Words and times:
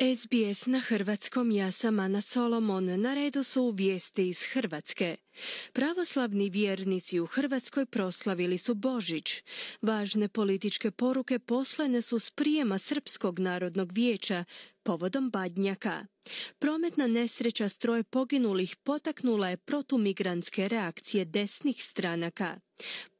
SBS 0.00 0.66
na 0.66 0.78
hrvatskom 0.80 1.50
ja 1.50 1.72
sam 1.72 1.98
Ana 1.98 2.20
Solomon. 2.20 3.00
Na 3.00 3.14
redu 3.14 3.44
su 3.44 3.70
vijesti 3.70 4.28
iz 4.28 4.42
Hrvatske. 4.52 5.16
Pravoslavni 5.72 6.50
vjernici 6.50 7.20
u 7.20 7.26
Hrvatskoj 7.26 7.86
proslavili 7.86 8.58
su 8.58 8.74
Božić. 8.74 9.42
Važne 9.82 10.28
političke 10.28 10.90
poruke 10.90 11.38
poslane 11.38 12.02
su 12.02 12.18
s 12.18 12.30
prijema 12.30 12.78
Srpskog 12.78 13.38
narodnog 13.38 13.92
vijeća 13.92 14.44
povodom 14.82 15.30
Badnjaka. 15.30 16.06
Prometna 16.58 17.06
nesreća 17.06 17.68
stroje 17.68 18.02
poginulih 18.02 18.76
potaknula 18.76 19.48
je 19.48 19.56
protumigrantske 19.56 20.68
reakcije 20.68 21.24
desnih 21.24 21.84
stranaka. 21.84 22.60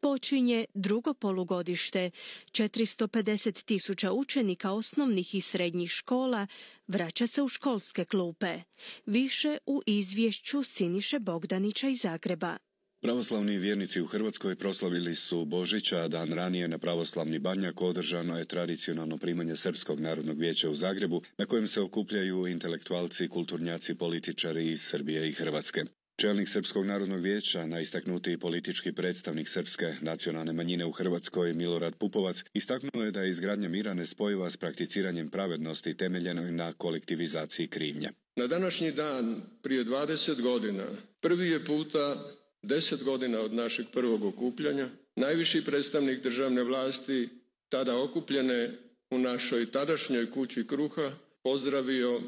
Počinje 0.01 0.65
drugo 0.75 1.15
polugodište. 1.15 2.11
450 2.53 3.65
tisuća 3.65 4.12
učenika 4.12 4.73
osnovnih 4.73 5.34
i 5.34 5.41
srednjih 5.41 5.91
škola 5.91 6.47
vraća 6.87 7.27
se 7.27 7.43
u 7.43 7.48
školske 7.48 8.05
klupe. 8.05 8.61
Više 9.06 9.59
u 9.67 9.83
izvješću 9.87 10.62
Siniše 10.62 11.19
Bogdanića 11.19 11.89
iz 11.89 12.01
Zagreba. 12.01 12.56
Pravoslavni 13.03 13.59
vjernici 13.59 14.01
u 14.01 14.07
Hrvatskoj 14.07 14.57
proslavili 14.57 15.15
su 15.15 15.45
Božića, 15.45 15.99
a 15.99 16.09
dan 16.09 16.33
ranije 16.33 16.69
na 16.69 16.79
pravoslavni 16.79 17.39
banjak 17.39 17.83
održano 17.83 18.39
je 18.39 18.45
tradicionalno 18.45 19.19
primanje 19.19 19.57
Srpskog 19.57 20.01
narodnog 20.01 20.39
vijeća 20.39 20.71
u 20.71 20.75
Zagrebu, 20.75 21.23
na 21.39 21.47
kojem 21.47 21.67
se 21.67 21.81
okupljaju 21.81 22.47
intelektualci, 22.47 23.29
kulturnjaci, 23.29 23.95
političari 23.95 24.71
iz 24.71 24.83
Srbije 24.83 25.29
i 25.29 25.33
Hrvatske. 25.33 25.85
Čelnik 26.17 26.49
Srpskog 26.49 26.87
narodnog 26.87 27.21
vijeća, 27.21 27.67
najistaknutiji 27.67 28.39
politički 28.39 28.93
predstavnik 28.93 29.48
srpske 29.48 29.95
nacionalne 30.01 30.53
manjine 30.53 30.87
u 30.87 30.91
Hrvatskoj, 30.91 31.55
Milorad 31.55 31.95
Pupovac, 31.95 32.45
istaknuo 32.53 33.05
je 33.05 33.11
da 33.11 33.23
je 33.23 33.31
izgradnja 33.31 33.69
mira 33.69 33.95
nespojiva 33.95 34.51
s 34.51 34.57
prakticiranjem 34.57 35.29
pravednosti 35.29 35.97
temeljenoj 35.97 36.53
na 36.53 36.73
kolektivizaciji 36.73 37.69
krivnje. 37.69 38.11
Na 38.37 38.47
današnji 38.47 38.92
dan, 38.92 39.42
prije 39.62 39.85
20 39.85 40.41
godina, 40.41 40.85
prvi 41.20 41.51
je 41.51 41.64
puta 41.64 42.17
deset 42.62 43.05
godina 43.05 43.41
od 43.41 43.53
našeg 43.53 43.86
prvog 43.92 44.25
okupljanja, 44.25 44.89
najviši 45.16 45.64
predstavnik 45.64 46.22
državne 46.22 46.62
vlasti, 46.62 47.28
tada 47.69 47.98
okupljene 47.98 48.78
u 49.11 49.19
našoj 49.19 49.70
tadašnjoj 49.70 50.30
kući 50.30 50.67
kruha, 50.67 51.11
pozdravio 51.42 52.20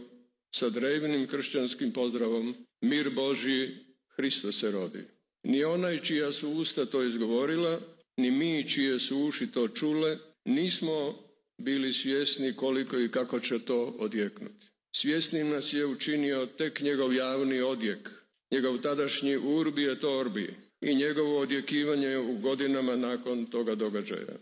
sa 0.54 0.70
drevnim 0.70 1.26
kršćanskim 1.26 1.92
pozdravom 1.92 2.54
Mir 2.80 3.10
Boži, 3.10 3.68
Hristo 4.16 4.52
se 4.52 4.70
rodi. 4.70 5.04
Ni 5.42 5.64
onaj 5.64 5.98
čija 5.98 6.32
su 6.32 6.50
usta 6.50 6.86
to 6.86 7.02
izgovorila, 7.02 7.80
ni 8.16 8.30
mi 8.30 8.68
čije 8.68 9.00
su 9.00 9.18
uši 9.18 9.52
to 9.52 9.68
čule, 9.68 10.18
nismo 10.44 11.18
bili 11.58 11.92
svjesni 11.92 12.52
koliko 12.52 12.98
i 12.98 13.08
kako 13.08 13.40
će 13.40 13.58
to 13.58 13.96
odjeknuti. 13.98 14.66
Svjesnim 14.92 15.48
nas 15.48 15.72
je 15.72 15.86
učinio 15.86 16.46
tek 16.46 16.80
njegov 16.80 17.14
javni 17.14 17.60
odjek, 17.60 18.10
njegov 18.52 18.78
tadašnji 18.78 19.36
urbi 19.36 19.90
et 19.90 20.04
orbi 20.04 20.54
i 20.80 20.94
njegovo 20.94 21.38
odjekivanje 21.40 22.18
u 22.18 22.38
godinama 22.38 22.96
nakon 22.96 23.46
toga 23.46 23.74
događaja. 23.74 24.36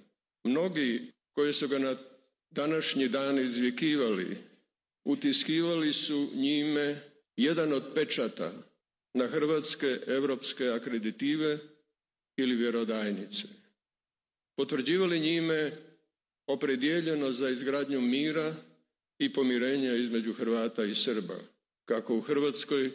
Mnogi 0.44 1.00
koji 1.33 1.53
su 1.53 1.69
ga 1.69 1.78
na 1.78 1.97
današnji 2.50 3.08
dan 3.08 3.38
izvjekivali, 3.38 4.36
utiskivali 5.05 5.92
su 5.92 6.28
njime 6.34 7.00
jedan 7.36 7.72
od 7.72 7.83
pečata 7.94 8.53
na 9.14 9.27
hrvatske 9.27 9.98
europske 10.06 10.69
akreditive 10.69 11.58
ili 12.36 12.56
vjerodajnice. 12.56 13.48
Potvrđivali 14.56 15.20
njime 15.20 15.72
opredjeljeno 16.47 17.33
za 17.33 17.48
izgradnju 17.48 18.00
mira 18.00 18.55
i 19.19 19.33
pomirenja 19.33 19.94
između 19.94 20.33
Hrvata 20.33 20.84
i 20.84 20.94
Srba, 20.94 21.37
kako 21.84 22.16
u 22.16 22.21
Hrvatskoj, 22.21 22.91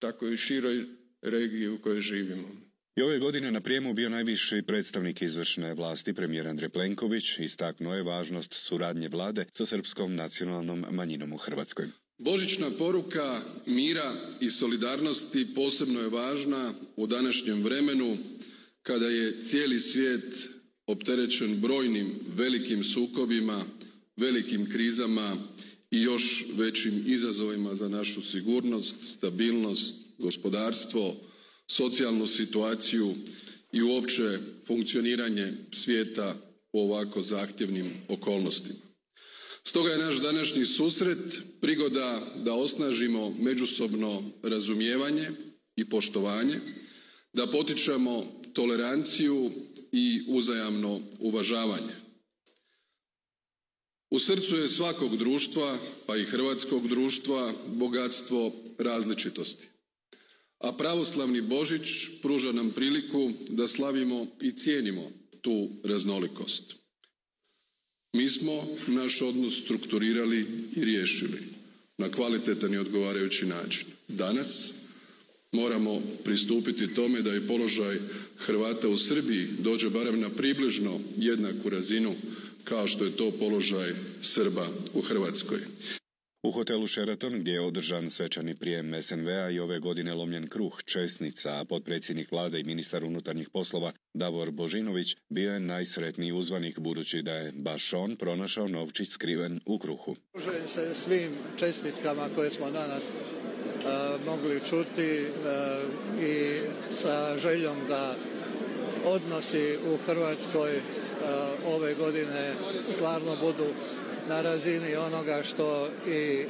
tako 0.00 0.28
i 0.28 0.36
široj 0.36 0.84
regiji 1.22 1.68
u 1.68 1.78
kojoj 1.78 2.00
živimo. 2.00 2.48
I 2.96 3.02
ove 3.02 3.18
godine 3.18 3.52
na 3.52 3.60
prijemu 3.60 3.94
bio 3.94 4.08
najviši 4.08 4.62
predstavnik 4.66 5.22
izvršne 5.22 5.74
vlasti, 5.74 6.12
premijer 6.12 6.48
Andrej 6.48 6.68
Plenković, 6.68 7.38
istaknuo 7.38 7.94
je 7.94 8.02
važnost 8.02 8.52
suradnje 8.54 9.08
vlade 9.08 9.44
sa 9.52 9.66
srpskom 9.66 10.14
nacionalnom 10.14 10.84
manjinom 10.90 11.32
u 11.32 11.36
Hrvatskoj. 11.36 11.88
Božićna 12.18 12.70
poruka 12.78 13.40
mira 13.66 14.12
i 14.40 14.50
solidarnosti 14.50 15.46
posebno 15.54 16.00
je 16.00 16.08
važna 16.08 16.74
u 16.96 17.06
današnjem 17.06 17.62
vremenu 17.62 18.16
kada 18.82 19.06
je 19.06 19.40
cijeli 19.40 19.80
svijet 19.80 20.48
opterećen 20.86 21.60
brojnim 21.60 22.10
velikim 22.36 22.84
sukobima, 22.84 23.64
velikim 24.16 24.70
krizama 24.70 25.36
i 25.90 26.02
još 26.02 26.44
većim 26.56 27.04
izazovima 27.06 27.74
za 27.74 27.88
našu 27.88 28.22
sigurnost, 28.22 28.96
stabilnost, 29.02 29.96
gospodarstvo, 30.18 31.16
socijalnu 31.66 32.26
situaciju 32.26 33.14
i 33.72 33.82
uopće 33.82 34.38
funkcioniranje 34.66 35.52
svijeta 35.72 36.36
u 36.72 36.80
ovako 36.80 37.22
zahtjevnim 37.22 37.90
okolnostima. 38.08 38.90
Stoga 39.64 39.90
je 39.90 39.98
naš 39.98 40.20
današnji 40.20 40.66
susret 40.66 41.38
prigoda 41.60 42.22
da 42.44 42.54
osnažimo 42.54 43.34
međusobno 43.40 44.22
razumijevanje 44.42 45.30
i 45.76 45.88
poštovanje, 45.88 46.60
da 47.32 47.46
potičemo 47.46 48.24
toleranciju 48.52 49.50
i 49.92 50.22
uzajamno 50.28 51.00
uvažavanje. 51.18 51.94
U 54.10 54.18
srcu 54.18 54.56
je 54.56 54.68
svakog 54.68 55.16
društva, 55.16 55.78
pa 56.06 56.16
i 56.16 56.24
hrvatskog 56.24 56.88
društva, 56.88 57.52
bogatstvo 57.66 58.52
različitosti. 58.78 59.66
A 60.58 60.72
pravoslavni 60.72 61.40
Božić 61.40 61.88
pruža 62.22 62.52
nam 62.52 62.70
priliku 62.70 63.32
da 63.48 63.68
slavimo 63.68 64.26
i 64.40 64.52
cijenimo 64.52 65.10
tu 65.40 65.68
raznolikost. 65.84 66.74
Mi 68.12 68.28
smo 68.28 68.66
naš 68.86 69.22
odnos 69.22 69.60
strukturirali 69.60 70.46
i 70.76 70.84
riješili 70.84 71.38
na 71.98 72.08
kvalitetan 72.08 72.74
i 72.74 72.78
odgovarajući 72.78 73.46
način. 73.46 73.86
Danas 74.08 74.74
moramo 75.52 76.02
pristupiti 76.24 76.94
tome 76.94 77.22
da 77.22 77.34
i 77.36 77.46
položaj 77.46 77.98
Hrvata 78.36 78.88
u 78.88 78.98
Srbiji 78.98 79.46
dođe 79.58 79.90
barem 79.90 80.20
na 80.20 80.30
približno 80.30 81.00
jednaku 81.16 81.70
razinu 81.70 82.14
kao 82.64 82.86
što 82.86 83.04
je 83.04 83.16
to 83.16 83.32
položaj 83.38 83.90
Srba 84.22 84.66
u 84.94 85.00
Hrvatskoj. 85.00 85.58
U 86.42 86.50
hotelu 86.52 86.86
Sheraton, 86.86 87.40
gdje 87.40 87.52
je 87.52 87.60
održan 87.60 88.10
svečani 88.10 88.54
prijem 88.54 89.02
SNV-a 89.02 89.50
i 89.50 89.58
ove 89.58 89.78
godine 89.78 90.14
lomljen 90.14 90.48
kruh 90.48 90.82
česnica, 90.84 91.60
a 91.60 91.64
potpredsjednik 91.64 92.32
vlade 92.32 92.60
i 92.60 92.64
ministar 92.64 93.04
unutarnjih 93.04 93.48
poslova 93.50 93.92
Davor 94.14 94.50
Božinović 94.50 95.16
bio 95.28 95.52
je 95.52 95.60
najsretniji 95.60 96.32
uzvanik 96.32 96.78
budući 96.78 97.22
da 97.22 97.32
je 97.32 97.52
baš 97.52 97.92
on 97.92 98.16
pronašao 98.16 98.68
novčić 98.68 99.08
skriven 99.08 99.60
u 99.66 99.78
kruhu. 99.78 100.16
Pružujem 100.32 100.66
se 100.66 100.94
svim 100.94 101.30
čestitkama 101.58 102.28
koje 102.34 102.50
smo 102.50 102.70
danas 102.70 103.04
mogli 104.26 104.60
čuti 104.70 105.26
i 106.22 106.58
sa 106.90 107.38
željom 107.38 107.76
da 107.88 108.16
odnosi 109.04 109.76
u 109.92 109.96
Hrvatskoj 110.06 110.80
ove 111.66 111.94
godine 111.94 112.54
stvarno 112.86 113.36
budu 113.40 113.68
na 114.28 114.42
razini 114.42 114.96
onoga 114.96 115.42
što 115.42 115.88
i 116.08 116.44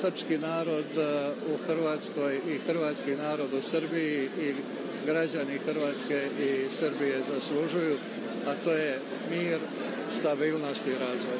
srpski 0.00 0.38
narod 0.38 0.84
e, 0.96 1.30
u 1.54 1.56
Hrvatskoj 1.66 2.40
i 2.48 2.58
hrvatski 2.58 3.10
narod 3.10 3.52
u 3.52 3.62
Srbiji 3.62 4.28
i 4.40 4.54
građani 5.06 5.58
Hrvatske 5.66 6.28
i 6.40 6.70
Srbije 6.70 7.22
zaslužuju, 7.34 7.96
a 8.46 8.54
to 8.64 8.72
je 8.72 8.98
mir, 9.30 9.58
stabilnost 10.10 10.86
i 10.86 10.90
razvoj. 10.90 11.38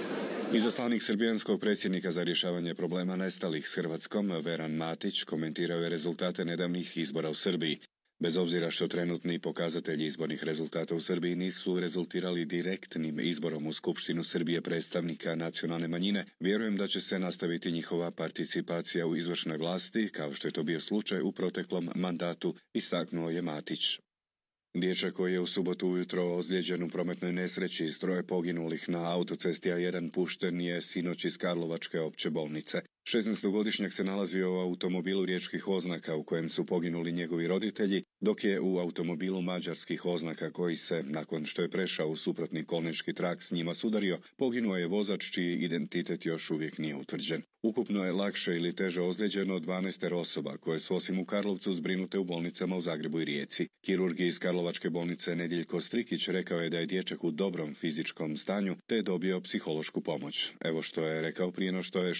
Izaslanik 0.52 1.02
srbijanskog 1.02 1.60
predsjednika 1.60 2.12
za 2.12 2.22
rješavanje 2.22 2.74
problema 2.74 3.16
nestalih 3.16 3.68
s 3.68 3.74
Hrvatskom, 3.74 4.32
Veran 4.42 4.70
Matić, 4.70 5.24
komentirao 5.24 5.80
je 5.80 5.88
rezultate 5.88 6.44
nedavnih 6.44 6.96
izbora 6.96 7.30
u 7.30 7.34
Srbiji. 7.34 7.78
Bez 8.24 8.36
obzira 8.36 8.70
što 8.70 8.86
trenutni 8.88 9.38
pokazatelji 9.38 10.06
izbornih 10.06 10.44
rezultata 10.44 10.94
u 10.94 11.00
Srbiji 11.00 11.36
nisu 11.36 11.80
rezultirali 11.80 12.44
direktnim 12.44 13.20
izborom 13.20 13.66
u 13.66 13.72
Skupštinu 13.72 14.24
Srbije 14.24 14.60
predstavnika 14.60 15.34
nacionalne 15.34 15.88
manjine, 15.88 16.24
vjerujem 16.40 16.76
da 16.76 16.86
će 16.86 17.00
se 17.00 17.18
nastaviti 17.18 17.72
njihova 17.72 18.10
participacija 18.10 19.06
u 19.06 19.16
izvršnoj 19.16 19.56
vlasti, 19.56 20.08
kao 20.08 20.34
što 20.34 20.48
je 20.48 20.52
to 20.52 20.62
bio 20.62 20.80
slučaj 20.80 21.20
u 21.20 21.32
proteklom 21.32 21.90
mandatu, 21.94 22.54
istaknuo 22.74 23.30
je 23.30 23.42
Matić. 23.42 24.00
Dječak 24.74 25.14
koji 25.14 25.32
je 25.32 25.40
u 25.40 25.46
subotu 25.46 25.88
ujutro 25.88 26.24
ozlijeđen 26.24 26.82
u 26.82 26.88
prometnoj 26.88 27.32
nesreći 27.32 27.84
iz 27.84 27.98
troje 27.98 28.26
poginulih 28.26 28.88
na 28.88 29.12
autocesti 29.12 29.70
A1 29.70 30.10
pušten 30.10 30.60
je 30.60 30.82
sinoć 30.82 31.24
iz 31.24 31.38
Karlovačke 31.38 32.00
opće 32.00 32.30
bolnice. 32.30 32.80
16-godišnjak 33.04 33.92
se 33.92 34.04
nalazio 34.04 34.52
u 34.52 34.60
automobilu 34.60 35.24
riječkih 35.24 35.68
oznaka 35.68 36.14
u 36.16 36.24
kojem 36.24 36.48
su 36.48 36.66
poginuli 36.66 37.12
njegovi 37.12 37.46
roditelji, 37.46 38.02
dok 38.20 38.44
je 38.44 38.60
u 38.60 38.78
automobilu 38.78 39.42
mađarskih 39.42 40.04
oznaka 40.04 40.50
koji 40.50 40.76
se, 40.76 41.02
nakon 41.02 41.44
što 41.44 41.62
je 41.62 41.70
prešao 41.70 42.08
u 42.08 42.16
suprotni 42.16 42.64
kolnički 42.64 43.12
trak 43.12 43.42
s 43.42 43.52
njima 43.52 43.74
sudario, 43.74 44.18
poginuo 44.36 44.76
je 44.76 44.86
vozač 44.86 45.30
čiji 45.30 45.58
identitet 45.58 46.26
još 46.26 46.50
uvijek 46.50 46.78
nije 46.78 46.96
utvrđen. 46.96 47.42
Ukupno 47.62 48.04
je 48.04 48.12
lakše 48.12 48.56
ili 48.56 48.76
teže 48.76 49.02
ozlijeđeno 49.02 49.58
12 49.60 50.14
osoba 50.14 50.56
koje 50.56 50.78
su 50.78 50.96
osim 50.96 51.18
u 51.18 51.24
Karlovcu 51.24 51.72
zbrinute 51.72 52.18
u 52.18 52.24
bolnicama 52.24 52.76
u 52.76 52.80
Zagrebu 52.80 53.20
i 53.20 53.24
Rijeci. 53.24 53.68
Kirurgi 53.84 54.26
iz 54.26 54.38
Karlovačke 54.38 54.90
bolnice 54.90 55.36
Nedjeljko 55.36 55.80
Strikić 55.80 56.28
rekao 56.28 56.60
je 56.60 56.70
da 56.70 56.78
je 56.78 56.86
dječak 56.86 57.24
u 57.24 57.30
dobrom 57.30 57.74
fizičkom 57.74 58.36
stanju 58.36 58.76
te 58.86 58.94
je 58.94 59.02
dobio 59.02 59.40
psihološku 59.40 60.00
pomoć. 60.00 60.52
Evo 60.60 60.82
što 60.82 61.04
je 61.04 61.22
rekao 61.22 61.50
prije 61.50 61.72
no 61.72 61.82
što 61.82 62.02
je 62.02 62.14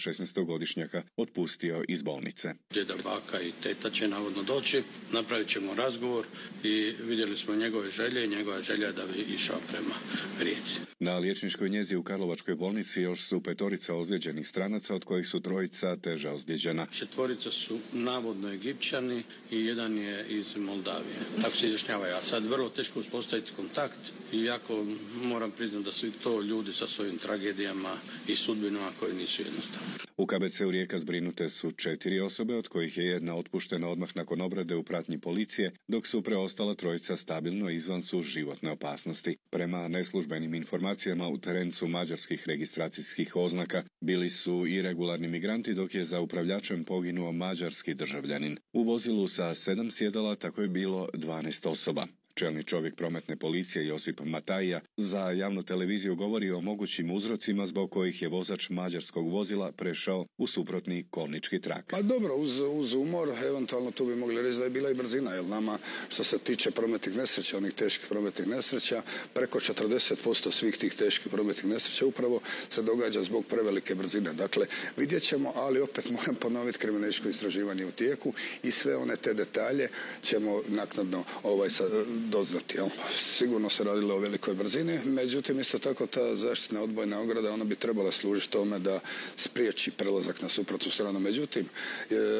16-godišnjaka 0.75 1.01
otpustio 1.17 1.83
iz 1.87 2.03
bolnice. 2.03 2.53
Djeda, 2.69 2.93
baka 3.03 3.41
i 3.41 3.51
teta 3.63 3.89
će 3.89 4.07
navodno 4.07 4.43
doći, 4.43 4.83
napravit 5.11 5.47
ćemo 5.47 5.75
razgovor 5.75 6.25
i 6.63 6.93
vidjeli 7.03 7.37
smo 7.37 7.55
njegove 7.55 7.89
želje 7.89 8.25
i 8.25 8.27
njegova 8.27 8.61
želja 8.61 8.91
da 8.91 9.05
bi 9.05 9.33
išao 9.35 9.59
prema 9.69 9.95
Rijeci. 10.39 10.79
Na 10.99 11.17
liječničkoj 11.17 11.69
njezi 11.69 11.95
u 11.95 12.03
Karlovačkoj 12.03 12.55
bolnici 12.55 13.01
još 13.01 13.21
su 13.21 13.41
petorica 13.41 13.95
ozlijeđenih 13.95 14.47
stranaca 14.47 14.95
od 14.95 15.05
kojih 15.05 15.27
su 15.27 15.39
trojica 15.39 15.95
teža 15.95 16.33
ozlijeđena. 16.33 16.87
Četvorica 16.91 17.51
su 17.51 17.79
navodno 17.93 18.53
Egipćani 18.53 19.23
i 19.51 19.65
jedan 19.65 19.97
je 19.97 20.25
iz 20.29 20.55
Moldavije. 20.57 21.19
Tako 21.41 21.57
se 21.57 21.65
izjašnjavaju. 21.65 22.15
A 22.15 22.21
sad 22.21 22.45
vrlo 22.45 22.69
teško 22.69 22.99
uspostaviti 22.99 23.51
kontakt 23.55 23.99
i 24.31 24.43
jako 24.43 24.85
moram 25.23 25.51
priznati 25.51 25.85
da 25.85 25.91
su 25.91 26.11
to 26.23 26.41
ljudi 26.41 26.73
sa 26.73 26.87
svojim 26.87 27.17
tragedijama 27.17 27.93
i 28.27 28.35
sudbinama 28.35 28.91
koji 28.99 29.13
nisu 29.13 29.41
jednostavni. 29.41 30.05
U 30.17 30.25
KBC-u 30.25 30.71
Rijeka 30.71 30.97
zbrinute 30.97 31.49
su 31.49 31.71
četiri 31.71 32.19
osobe, 32.19 32.55
od 32.55 32.67
kojih 32.67 32.97
je 32.97 33.05
jedna 33.05 33.35
otpuštena 33.35 33.89
odmah 33.89 34.15
nakon 34.15 34.41
obrade 34.41 34.75
u 34.75 34.83
pratnji 34.83 35.19
policije, 35.19 35.71
dok 35.87 36.07
su 36.07 36.21
preostala 36.21 36.73
trojica 36.73 37.15
stabilno 37.15 37.69
izvan 37.69 38.01
su 38.01 38.21
životne 38.21 38.71
opasnosti. 38.71 39.37
Prema 39.49 39.87
neslužbenim 39.87 40.53
informacijama 40.53 41.27
u 41.27 41.37
terencu 41.37 41.87
mađarskih 41.87 42.47
registracijskih 42.47 43.35
oznaka 43.35 43.83
bili 44.01 44.29
su 44.29 44.67
i 44.67 44.81
regularni 44.81 45.27
migranti, 45.27 45.73
dok 45.73 45.95
je 45.95 46.03
za 46.03 46.19
upravljačem 46.19 46.83
poginuo 46.83 47.31
mađarski 47.31 47.93
državljanin. 47.93 48.57
U 48.73 48.83
vozilu 48.83 49.27
sa 49.27 49.55
sedam 49.55 49.91
sjedala 49.91 50.35
tako 50.35 50.61
je 50.61 50.67
bilo 50.67 51.09
12 51.13 51.69
osoba. 51.69 52.07
Čelni 52.35 52.63
čovjek 52.63 52.95
prometne 52.95 53.35
policije 53.35 53.87
Josip 53.87 54.19
Matajja 54.19 54.81
za 54.97 55.31
javnu 55.31 55.63
televiziju 55.63 56.15
govori 56.15 56.51
o 56.51 56.61
mogućim 56.61 57.11
uzrocima 57.11 57.65
zbog 57.65 57.91
kojih 57.91 58.21
je 58.21 58.27
vozač 58.27 58.69
mađarskog 58.69 59.31
vozila 59.31 59.71
prešao 59.71 60.25
u 60.37 60.47
suprotni 60.47 61.07
kolnički 61.09 61.61
trak. 61.61 61.85
Pa 61.91 62.01
dobro, 62.01 62.35
uz, 62.35 62.59
uz 62.59 62.93
umor, 62.93 63.29
eventualno 63.29 63.91
tu 63.91 64.05
bi 64.05 64.15
mogli 64.15 64.41
reći 64.41 64.57
da 64.57 64.63
je 64.63 64.69
bila 64.69 64.89
i 64.89 64.93
brzina, 64.93 65.33
jer 65.33 65.45
nama 65.45 65.77
što 66.09 66.23
se 66.23 66.39
tiče 66.39 66.71
prometnih 66.71 67.15
nesreća, 67.15 67.57
onih 67.57 67.73
teških 67.73 68.07
prometnih 68.09 68.47
nesreća, 68.47 69.01
preko 69.33 69.59
40% 69.59 70.51
svih 70.51 70.77
tih 70.77 70.93
teških 70.93 71.31
prometnih 71.31 71.65
nesreća 71.65 72.05
upravo 72.05 72.39
se 72.69 72.81
događa 72.81 73.23
zbog 73.23 73.45
prevelike 73.45 73.95
brzine. 73.95 74.33
Dakle, 74.33 74.65
vidjet 74.97 75.23
ćemo, 75.23 75.51
ali 75.55 75.79
opet 75.79 76.09
moram 76.09 76.35
ponoviti 76.35 76.79
kriminalističko 76.79 77.29
istraživanje 77.29 77.85
u 77.85 77.91
tijeku 77.91 78.33
i 78.63 78.71
sve 78.71 78.95
one 78.95 79.15
te 79.15 79.33
detalje 79.33 79.89
ćemo 80.21 80.61
naknadno 80.67 81.23
ovaj, 81.43 81.69
sa, 81.69 81.83
doznati. 82.25 82.77
Jel? 82.77 82.89
Sigurno 83.37 83.69
se 83.69 83.83
radilo 83.83 84.15
o 84.15 84.19
velikoj 84.19 84.53
brzini, 84.53 84.99
međutim 85.05 85.59
isto 85.59 85.79
tako 85.79 86.07
ta 86.07 86.35
zaštitna 86.35 86.81
odbojna 86.81 87.21
ograda 87.21 87.51
ona 87.51 87.63
bi 87.63 87.75
trebala 87.75 88.11
služiti 88.11 88.51
tome 88.51 88.79
da 88.79 88.99
spriječi 89.37 89.91
prelazak 89.91 90.41
na 90.41 90.49
suprotnu 90.49 90.91
stranu. 90.91 91.19
Međutim, 91.19 91.69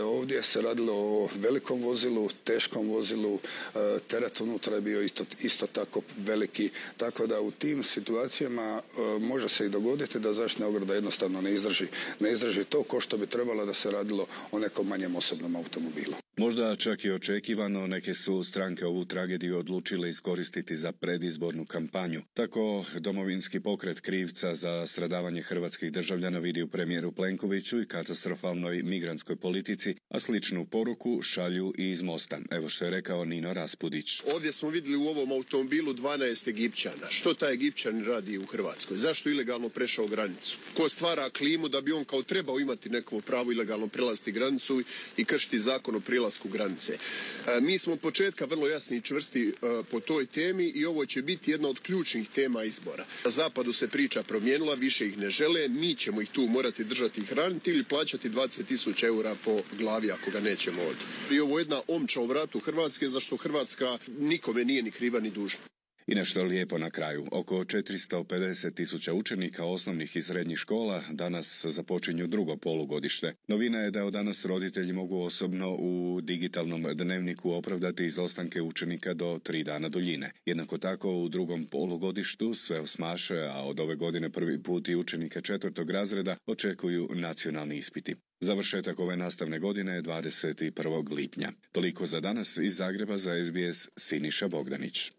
ovdje 0.05 0.43
se 0.43 0.61
radilo 0.61 0.93
o 0.93 1.29
velikom 1.35 1.81
vozilu, 1.81 2.29
teškom 2.43 2.89
vozilu, 2.89 3.39
e, 3.75 3.99
teret 4.07 4.41
unutra 4.41 4.75
je 4.75 4.81
bio 4.81 5.01
isto, 5.01 5.25
isto 5.41 5.67
tako 5.67 6.01
veliki, 6.17 6.69
tako 6.97 7.27
da 7.27 7.41
u 7.41 7.51
tim 7.51 7.83
situacijama 7.83 8.81
e, 8.81 9.19
može 9.19 9.49
se 9.49 9.65
i 9.65 9.69
dogoditi 9.69 10.19
da 10.19 10.33
zaštitna 10.33 10.67
ograda 10.67 10.93
jednostavno 10.93 11.41
ne 11.41 11.53
izdrži, 11.53 11.87
ne 12.19 12.31
izdrži 12.31 12.63
to 12.63 12.83
ko 12.83 12.99
što 12.99 13.17
bi 13.17 13.27
trebalo 13.27 13.65
da 13.65 13.73
se 13.73 13.91
radilo 13.91 14.27
o 14.51 14.59
nekom 14.59 14.87
manjem 14.87 15.15
osobnom 15.15 15.55
automobilu. 15.55 16.15
Možda 16.37 16.75
čak 16.75 17.05
i 17.05 17.11
očekivano 17.11 17.87
neke 17.87 18.13
su 18.13 18.43
stranke 18.43 18.85
ovu 18.85 19.05
tragediju 19.05 19.57
odlučile 19.57 20.09
iskoristiti 20.09 20.75
za 20.75 20.91
predizbornu 20.91 21.65
kampanju. 21.65 22.21
Tako 22.33 22.85
domovinski 22.99 23.59
pokret 23.59 23.99
krivca 23.99 24.55
za 24.55 24.85
stradavanje 24.87 25.41
hrvatskih 25.41 25.91
državljana 25.91 26.39
vidi 26.39 26.61
u 26.61 26.67
premijeru 26.67 27.11
Plenkoviću 27.11 27.81
i 27.81 27.85
katastrofalnoj 27.85 28.83
migrantskoj 28.83 29.35
politici, 29.35 29.95
a 30.09 30.19
sličnu 30.19 30.65
poruku 30.65 31.21
šalju 31.21 31.73
i 31.77 31.89
iz 31.89 32.01
Mosta. 32.01 32.39
Evo 32.51 32.69
što 32.69 32.85
je 32.85 32.91
rekao 32.91 33.25
Nino 33.25 33.53
Raspudić. 33.53 34.21
Ovdje 34.33 34.51
smo 34.51 34.69
vidjeli 34.69 34.97
u 34.97 35.07
ovom 35.07 35.31
automobilu 35.31 35.93
12 35.93 36.47
Egipćana. 36.49 37.09
Što 37.09 37.33
taj 37.33 37.53
Egipćan 37.53 38.05
radi 38.05 38.37
u 38.37 38.45
Hrvatskoj? 38.45 38.97
Zašto 38.97 39.29
ilegalno 39.29 39.69
prešao 39.69 40.07
granicu? 40.07 40.57
Ko 40.73 40.89
stvara 40.89 41.29
klimu 41.29 41.69
da 41.69 41.81
bi 41.81 41.91
on 41.91 42.05
kao 42.05 42.23
trebao 42.23 42.59
imati 42.59 42.89
neko 42.89 43.21
pravo 43.21 43.51
ilegalno 43.51 43.87
prelaziti 43.87 44.31
granicu 44.31 44.83
i 45.17 45.25
kršiti 45.25 45.59
zakon 45.59 45.95
o 45.95 45.99
prilasku 46.25 46.49
granice? 46.49 46.93
E, 46.93 47.61
mi 47.61 47.77
smo 47.77 47.93
od 47.93 47.99
početka 47.99 48.45
vrlo 48.45 48.67
jasni 48.67 48.97
i 48.97 49.01
čvrsti 49.01 49.49
e, 49.49 49.53
po 49.91 49.99
toj 49.99 50.25
temi 50.25 50.65
i 50.75 50.85
ovo 50.85 51.05
će 51.05 51.21
biti 51.21 51.51
jedna 51.51 51.69
od 51.69 51.79
ključnih 51.79 52.29
tema 52.29 52.63
izbora. 52.63 53.05
Na 53.25 53.31
zapadu 53.31 53.73
se 53.73 53.87
priča 53.87 54.23
promijenila, 54.23 54.73
više 54.73 55.07
ih 55.07 55.17
ne 55.17 55.29
žele, 55.29 55.67
mi 55.67 55.95
ćemo 55.95 56.21
ih 56.21 56.29
tu 56.29 56.41
morati 56.47 56.83
držati 56.83 57.21
i 57.21 57.25
hraniti 57.25 57.71
ili 57.71 57.83
plaćati 57.83 58.29
20.000 58.29 59.05
eura 59.05 59.35
po 59.45 59.61
glavi 59.77 60.11
ako 60.11 60.31
ga 60.31 60.39
nećemo 60.39 60.81
ovdje. 60.81 61.05
I 61.31 61.39
ovo 61.39 61.59
je 61.59 61.61
jedna 61.61 61.81
omča 61.87 62.19
u 62.19 62.25
vratu 62.25 62.59
Hrvatske 62.59 63.09
zašto 63.09 63.37
Hrvatska 63.37 63.97
nikome 64.19 64.65
nije 64.65 64.83
ni 64.83 64.91
kriva 64.91 65.19
ni 65.19 65.31
dužna. 65.31 65.74
I 66.07 66.15
nešto 66.15 66.43
lijepo 66.43 66.77
na 66.77 66.89
kraju. 66.89 67.25
Oko 67.31 67.55
450 67.55 68.73
tisuća 68.73 69.13
učenika 69.13 69.65
osnovnih 69.65 70.15
i 70.15 70.21
srednjih 70.21 70.57
škola 70.57 71.03
danas 71.11 71.65
započinju 71.65 72.27
drugo 72.27 72.57
polugodište. 72.57 73.33
Novina 73.47 73.79
je 73.79 73.91
da 73.91 74.05
od 74.05 74.13
danas 74.13 74.45
roditelji 74.45 74.93
mogu 74.93 75.21
osobno 75.21 75.75
u 75.75 76.19
digitalnom 76.21 76.85
dnevniku 76.93 77.51
opravdati 77.51 78.05
izostanke 78.05 78.61
učenika 78.61 79.13
do 79.13 79.39
tri 79.43 79.63
dana 79.63 79.89
duljine. 79.89 80.31
Jednako 80.45 80.77
tako 80.77 81.11
u 81.11 81.29
drugom 81.29 81.65
polugodištu 81.65 82.53
sve 82.53 82.79
osmaše, 82.79 83.37
a 83.37 83.63
od 83.63 83.79
ove 83.79 83.95
godine 83.95 84.29
prvi 84.29 84.63
put 84.63 84.89
i 84.89 84.95
učenika 84.95 85.41
četvrtog 85.41 85.89
razreda 85.89 86.35
očekuju 86.45 87.09
nacionalni 87.13 87.77
ispiti. 87.77 88.15
Završetak 88.39 88.99
ove 88.99 89.17
nastavne 89.17 89.59
godine 89.59 89.95
je 89.95 90.03
21. 90.03 91.15
lipnja. 91.15 91.51
Toliko 91.71 92.05
za 92.05 92.19
danas 92.19 92.57
iz 92.57 92.75
Zagreba 92.75 93.17
za 93.17 93.31
SBS 93.45 93.89
Siniša 93.97 94.47
Bogdanić. 94.47 95.11